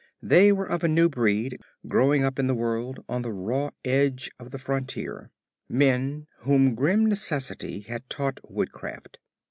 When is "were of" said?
0.51-0.83